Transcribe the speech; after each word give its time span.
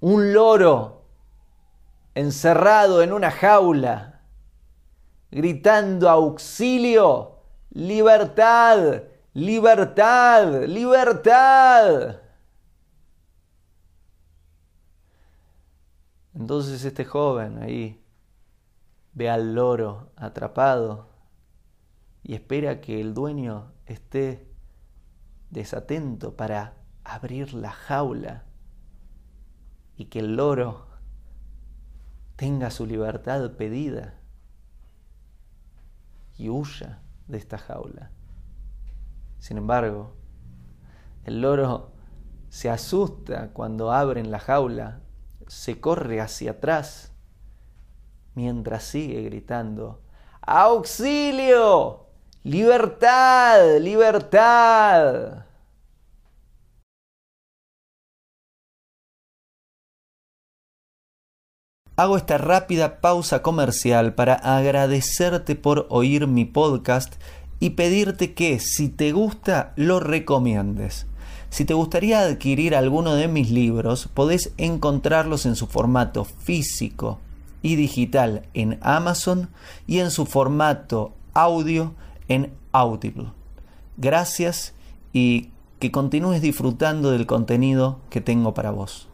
loro 0.00 1.04
encerrado 2.14 3.02
en 3.02 3.12
una 3.12 3.30
jaula, 3.30 4.22
gritando 5.30 6.08
auxilio, 6.08 7.40
libertad, 7.70 9.02
libertad, 9.34 10.64
libertad. 10.64 12.20
Entonces 16.34 16.84
este 16.84 17.04
joven 17.04 17.62
ahí 17.62 18.02
ve 19.12 19.28
al 19.28 19.54
loro 19.54 20.10
atrapado 20.16 21.08
y 22.22 22.34
espera 22.34 22.80
que 22.80 23.00
el 23.00 23.12
dueño 23.12 23.72
esté 23.84 24.50
desatento 25.50 26.34
para 26.34 26.74
abrir 27.04 27.52
la 27.52 27.72
jaula 27.72 28.45
y 29.96 30.06
que 30.06 30.18
el 30.18 30.36
loro 30.36 30.86
tenga 32.36 32.70
su 32.70 32.86
libertad 32.86 33.52
pedida 33.52 34.14
y 36.36 36.48
huya 36.48 37.00
de 37.26 37.38
esta 37.38 37.58
jaula. 37.58 38.10
Sin 39.38 39.56
embargo, 39.58 40.14
el 41.24 41.40
loro 41.40 41.92
se 42.48 42.70
asusta 42.70 43.50
cuando 43.52 43.92
abren 43.92 44.30
la 44.30 44.38
jaula, 44.38 45.00
se 45.46 45.80
corre 45.80 46.20
hacia 46.20 46.52
atrás, 46.52 47.12
mientras 48.34 48.84
sigue 48.84 49.22
gritando, 49.22 50.02
¡Auxilio! 50.42 52.06
¡Libertad! 52.44 53.78
¡Libertad! 53.80 55.46
Hago 61.98 62.18
esta 62.18 62.36
rápida 62.36 63.00
pausa 63.00 63.40
comercial 63.40 64.12
para 64.12 64.34
agradecerte 64.34 65.54
por 65.54 65.86
oír 65.88 66.26
mi 66.26 66.44
podcast 66.44 67.14
y 67.58 67.70
pedirte 67.70 68.34
que 68.34 68.60
si 68.60 68.90
te 68.90 69.12
gusta 69.12 69.72
lo 69.76 69.98
recomiendes. 69.98 71.06
Si 71.48 71.64
te 71.64 71.72
gustaría 71.72 72.20
adquirir 72.20 72.76
alguno 72.76 73.14
de 73.14 73.28
mis 73.28 73.50
libros, 73.50 74.10
podés 74.12 74.52
encontrarlos 74.58 75.46
en 75.46 75.56
su 75.56 75.68
formato 75.68 76.26
físico 76.26 77.18
y 77.62 77.76
digital 77.76 78.42
en 78.52 78.78
Amazon 78.82 79.48
y 79.86 80.00
en 80.00 80.10
su 80.10 80.26
formato 80.26 81.14
audio 81.32 81.94
en 82.28 82.52
Audible. 82.72 83.28
Gracias 83.96 84.74
y 85.14 85.48
que 85.78 85.90
continúes 85.90 86.42
disfrutando 86.42 87.10
del 87.10 87.24
contenido 87.24 88.00
que 88.10 88.20
tengo 88.20 88.52
para 88.52 88.70
vos. 88.70 89.08